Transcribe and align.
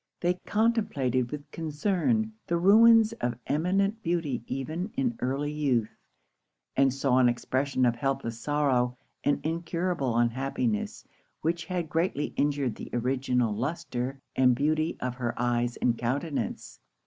They 0.19 0.33
contemplated 0.47 1.29
with 1.29 1.51
concern 1.51 2.33
the 2.47 2.57
ruins 2.57 3.13
of 3.21 3.35
eminent 3.45 4.01
beauty 4.01 4.43
even 4.47 4.91
in 4.97 5.15
early 5.19 5.51
youth, 5.51 5.95
and 6.75 6.91
saw 6.91 7.19
an 7.19 7.29
expression 7.29 7.85
of 7.85 7.95
helpless 7.95 8.39
sorrow 8.39 8.97
and 9.23 9.39
incurable 9.45 10.17
unhappiness, 10.17 11.05
which 11.41 11.65
had 11.65 11.87
greatly 11.87 12.33
injured 12.35 12.73
the 12.73 12.89
original 12.93 13.53
lustre 13.55 14.19
and 14.35 14.55
beauty 14.55 14.97
of 15.01 15.13
her 15.13 15.35
eyes 15.39 15.77
and 15.77 15.99
countenance. 15.99 16.79